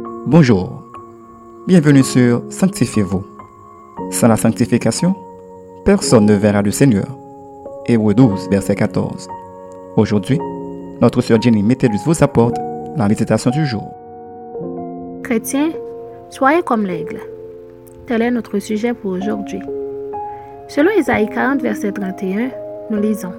Bonjour, 0.00 0.84
bienvenue 1.66 2.04
sur 2.04 2.42
Sanctifiez-vous. 2.50 3.24
Sans 4.10 4.28
la 4.28 4.36
sanctification, 4.36 5.14
personne 5.84 6.26
ne 6.26 6.34
verra 6.34 6.62
le 6.62 6.70
Seigneur. 6.70 7.06
Hébreu 7.86 8.14
12, 8.14 8.48
verset 8.50 8.76
14. 8.76 9.28
Aujourd'hui, 9.96 10.38
notre 11.00 11.20
sœur 11.20 11.42
Jenny 11.42 11.62
Métellus 11.62 11.98
vous 12.04 12.22
apporte 12.22 12.56
la 12.96 13.08
méditation 13.08 13.50
du 13.50 13.66
jour. 13.66 13.92
Chrétiens, 15.24 15.70
soyez 16.30 16.62
comme 16.62 16.86
l'aigle. 16.86 17.20
Tel 18.06 18.22
est 18.22 18.30
notre 18.30 18.58
sujet 18.60 18.94
pour 18.94 19.12
aujourd'hui. 19.12 19.60
Selon 20.68 20.90
Isaïe 20.98 21.28
40, 21.28 21.62
verset 21.62 21.92
31, 21.92 22.50
nous 22.90 23.00
lisons 23.00 23.32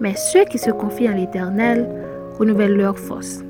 Mais 0.00 0.14
ceux 0.16 0.44
qui 0.44 0.58
se 0.58 0.70
confient 0.70 1.08
en 1.08 1.14
l'Éternel 1.14 1.88
renouvellent 2.38 2.76
leur 2.76 2.98
force. 2.98 3.42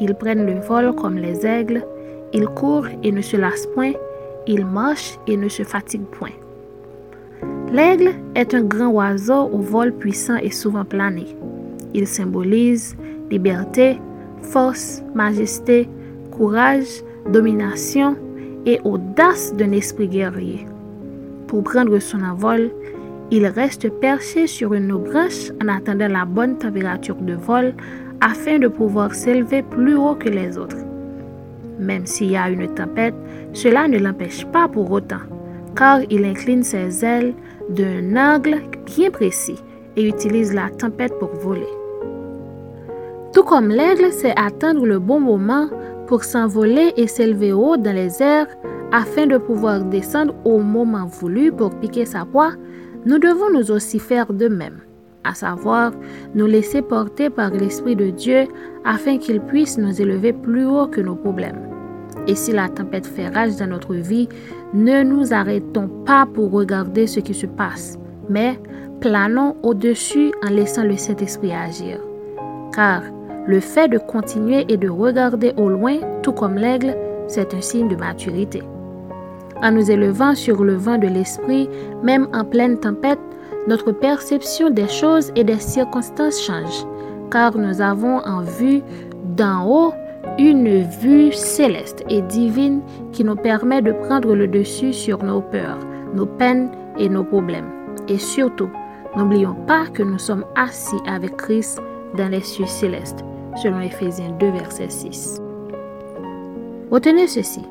Ils 0.00 0.14
prennent 0.14 0.46
le 0.46 0.60
vol 0.60 0.94
comme 0.94 1.16
les 1.16 1.46
aigles, 1.46 1.84
ils 2.32 2.46
courent 2.46 2.88
et 3.02 3.12
ne 3.12 3.22
se 3.22 3.36
lassent 3.36 3.66
point, 3.74 3.92
ils 4.46 4.66
marchent 4.66 5.18
et 5.26 5.36
ne 5.36 5.48
se 5.48 5.62
fatiguent 5.62 6.10
point. 6.10 6.36
L'aigle 7.72 8.10
est 8.34 8.54
un 8.54 8.62
grand 8.62 8.88
oiseau 8.88 9.48
au 9.52 9.58
vol 9.58 9.92
puissant 9.92 10.36
et 10.36 10.50
souvent 10.50 10.84
plané. 10.84 11.26
Il 11.94 12.06
symbolise 12.06 12.96
liberté, 13.30 13.98
force, 14.42 15.02
majesté, 15.14 15.88
courage, 16.30 17.02
domination 17.32 18.16
et 18.66 18.80
audace 18.84 19.54
d'un 19.54 19.72
esprit 19.72 20.08
guerrier. 20.08 20.66
Pour 21.46 21.62
prendre 21.64 21.98
son 21.98 22.22
envol, 22.22 22.70
il 23.30 23.46
reste 23.46 23.88
perché 24.00 24.46
sur 24.46 24.74
une 24.74 24.92
branche 24.92 25.50
en 25.62 25.68
attendant 25.68 26.08
la 26.08 26.24
bonne 26.24 26.58
température 26.58 27.16
de 27.16 27.34
vol 27.34 27.74
afin 28.20 28.58
de 28.58 28.68
pouvoir 28.68 29.14
s'élever 29.14 29.62
plus 29.62 29.96
haut 29.96 30.14
que 30.14 30.28
les 30.28 30.56
autres. 30.56 30.76
Même 31.78 32.06
s'il 32.06 32.30
y 32.30 32.36
a 32.36 32.48
une 32.48 32.68
tempête, 32.74 33.14
cela 33.52 33.88
ne 33.88 33.98
l'empêche 33.98 34.46
pas 34.46 34.68
pour 34.68 34.90
autant, 34.90 35.20
car 35.74 36.00
il 36.08 36.24
incline 36.24 36.62
ses 36.62 37.04
ailes 37.04 37.34
d'un 37.68 38.16
angle 38.16 38.62
bien 38.86 39.10
précis 39.10 39.58
et 39.96 40.08
utilise 40.08 40.54
la 40.54 40.70
tempête 40.70 41.18
pour 41.18 41.30
voler. 41.34 41.66
Tout 43.32 43.42
comme 43.42 43.68
l'aigle 43.68 44.12
sait 44.12 44.34
attendre 44.36 44.86
le 44.86 44.98
bon 44.98 45.20
moment 45.20 45.68
pour 46.06 46.24
s'envoler 46.24 46.94
et 46.96 47.06
s'élever 47.06 47.52
haut 47.52 47.76
dans 47.76 47.94
les 47.94 48.22
airs 48.22 48.46
afin 48.92 49.26
de 49.26 49.36
pouvoir 49.36 49.80
descendre 49.80 50.34
au 50.44 50.60
moment 50.60 51.06
voulu 51.06 51.52
pour 51.52 51.74
piquer 51.74 52.06
sa 52.06 52.24
proie, 52.24 52.52
nous 53.06 53.18
devons 53.18 53.50
nous 53.50 53.70
aussi 53.70 53.98
faire 53.98 54.32
de 54.32 54.48
même 54.48 54.80
à 55.26 55.34
savoir 55.34 55.92
nous 56.34 56.46
laisser 56.46 56.82
porter 56.82 57.30
par 57.30 57.50
l'Esprit 57.50 57.96
de 57.96 58.10
Dieu 58.10 58.46
afin 58.84 59.18
qu'il 59.18 59.40
puisse 59.40 59.76
nous 59.78 60.00
élever 60.00 60.32
plus 60.32 60.66
haut 60.66 60.86
que 60.86 61.00
nos 61.00 61.16
problèmes. 61.16 61.68
Et 62.26 62.34
si 62.34 62.52
la 62.52 62.68
tempête 62.68 63.06
fait 63.06 63.28
rage 63.28 63.56
dans 63.56 63.68
notre 63.68 63.94
vie, 63.94 64.28
ne 64.72 65.02
nous 65.02 65.32
arrêtons 65.32 65.88
pas 66.04 66.26
pour 66.26 66.50
regarder 66.50 67.06
ce 67.06 67.20
qui 67.20 67.34
se 67.34 67.46
passe, 67.46 67.98
mais 68.28 68.58
planons 69.00 69.56
au-dessus 69.62 70.32
en 70.44 70.50
laissant 70.50 70.84
le 70.84 70.96
Saint-Esprit 70.96 71.52
agir. 71.52 71.98
Car 72.74 73.02
le 73.46 73.60
fait 73.60 73.88
de 73.88 73.98
continuer 73.98 74.64
et 74.68 74.76
de 74.76 74.88
regarder 74.88 75.52
au 75.56 75.68
loin, 75.68 75.98
tout 76.22 76.32
comme 76.32 76.56
l'aigle, 76.56 76.96
c'est 77.28 77.54
un 77.54 77.60
signe 77.60 77.88
de 77.88 77.96
maturité. 77.96 78.62
En 79.62 79.72
nous 79.72 79.90
élevant 79.90 80.34
sur 80.34 80.64
le 80.64 80.74
vent 80.74 80.98
de 80.98 81.06
l'Esprit, 81.06 81.68
même 82.02 82.28
en 82.32 82.44
pleine 82.44 82.78
tempête, 82.78 83.18
notre 83.66 83.92
perception 83.92 84.70
des 84.70 84.88
choses 84.88 85.32
et 85.34 85.44
des 85.44 85.58
circonstances 85.58 86.40
change, 86.40 86.86
car 87.30 87.56
nous 87.56 87.80
avons 87.80 88.18
en 88.18 88.42
vue 88.42 88.82
d'en 89.36 89.66
haut 89.66 89.92
une 90.38 90.82
vue 91.00 91.32
céleste 91.32 92.04
et 92.08 92.22
divine 92.22 92.80
qui 93.12 93.24
nous 93.24 93.36
permet 93.36 93.82
de 93.82 93.92
prendre 93.92 94.34
le 94.34 94.46
dessus 94.46 94.92
sur 94.92 95.22
nos 95.22 95.40
peurs, 95.40 95.78
nos 96.14 96.26
peines 96.26 96.70
et 96.98 97.08
nos 97.08 97.24
problèmes. 97.24 97.70
Et 98.08 98.18
surtout, 98.18 98.68
n'oublions 99.16 99.56
pas 99.66 99.86
que 99.86 100.02
nous 100.02 100.18
sommes 100.18 100.44
assis 100.54 101.00
avec 101.06 101.36
Christ 101.36 101.80
dans 102.16 102.28
les 102.28 102.42
cieux 102.42 102.66
célestes, 102.66 103.24
selon 103.62 103.80
Ephésiens 103.80 104.32
2, 104.38 104.50
verset 104.50 104.90
6. 104.90 105.40
Retenez 106.90 107.26
ceci. 107.26 107.62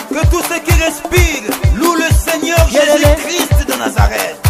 Que 0.08 0.26
tous 0.30 0.42
ceux 0.42 0.60
qui 0.60 0.72
respirent 0.82 1.50
louent 1.78 1.96
le 1.96 2.10
Seigneur 2.14 2.58
Jésus-Christ 2.68 3.66
de 3.68 3.74
Nazareth. 3.78 4.45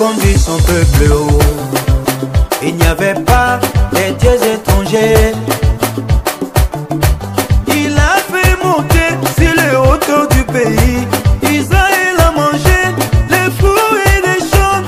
Conduit 0.00 0.38
son 0.38 0.56
peuple 0.62 1.12
haut. 1.12 1.38
Il 2.62 2.74
n'y 2.74 2.86
avait 2.86 3.20
pas 3.32 3.60
les 3.92 4.12
dieux 4.12 4.40
étrangers. 4.54 5.34
Il 7.68 7.94
a 7.98 8.16
fait 8.30 8.56
monter 8.64 9.10
sur 9.36 9.52
les 9.60 9.76
hauteurs 9.76 10.26
du 10.28 10.42
pays. 10.44 11.00
Israël 11.42 12.16
a 12.18 12.30
mangé 12.30 12.80
les 13.28 13.50
fruits 13.58 14.00
et 14.14 14.20
les 14.26 14.40
champs. 14.50 14.82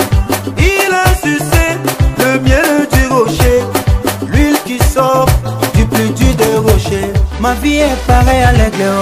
Il 0.57 0.93
a 1.05 1.09
sucé 1.25 1.65
le 2.23 2.41
miel 2.41 2.89
du 2.95 3.07
rocher. 3.13 3.59
L'huile 4.29 4.61
qui 4.65 4.79
sort 4.79 5.27
du 5.75 5.85
plus 5.85 6.09
dur 6.21 6.35
des 6.37 6.57
rochers. 6.57 7.13
Ma 7.39 7.53
vie 7.63 7.81
est 7.81 8.01
pareille 8.07 8.45
à 8.45 8.53
l'aigle 8.53 8.93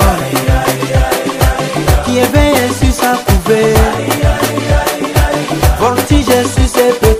qui 2.05 2.19
éveille 2.19 2.69
sur 2.81 2.93
sa 2.93 3.13
couvée. 3.27 4.10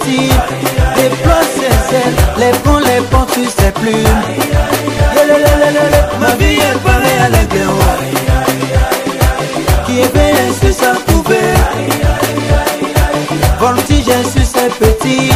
sortir. 0.01 0.33
Déploie 0.97 1.43
ses 1.55 1.97
ailes, 1.97 2.15
les 2.39 2.59
ponts, 2.59 2.79
les 2.79 3.01
ponts 3.11 3.27
sur 3.33 3.51
ses 3.51 3.71
plumes. 3.73 4.23
Ma 6.21 6.35
vie 6.37 6.57
est 6.57 6.79
parée 6.85 7.19
à 7.25 7.29
l'intérieur. 7.29 7.99
Qui 9.87 10.01
est 10.01 10.13
bien 10.13 10.53
sur 10.61 10.75
sa 10.75 10.95
poubelle. 11.07 11.57
Voltige 13.59 14.05
sur 14.05 14.45
ses 14.45 14.69
petits. 14.79 15.31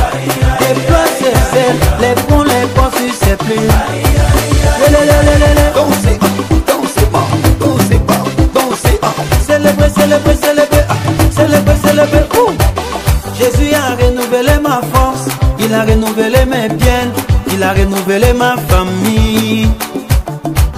Déploie 0.60 1.06
ses 1.18 1.58
ailes, 1.58 1.76
les 2.00 2.22
ponts, 2.22 2.44
les 2.44 2.66
ponts 2.74 2.90
sur 2.92 3.36
plumes. 3.38 4.04
Il 15.74 15.80
a 15.80 15.84
renouvelé 15.86 16.44
mes 16.46 16.68
biens, 16.68 17.10
il 17.52 17.60
a 17.60 17.72
renouvelé 17.72 18.32
ma 18.32 18.54
famille. 18.68 19.68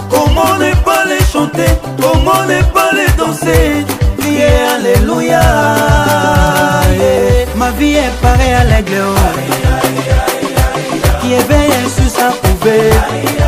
Comment 0.08 0.56
ne 0.56 0.72
pas 0.86 1.04
les 1.04 1.22
chanter, 1.30 1.70
comment 2.00 2.46
ne 2.48 2.62
pas 2.72 2.92
les 2.94 3.12
danser, 3.18 3.84
prier 4.16 4.48
Alléluia. 4.74 5.42
Ma 7.56 7.70
vie 7.72 7.96
est 7.96 8.22
pareille 8.22 8.54
à 8.54 8.64
l'aigle, 8.64 9.02
oh. 9.04 9.16
qui 11.20 11.34
éveille 11.34 11.72
sur 11.94 12.08
sa 12.08 12.28
couvée. 12.30 13.45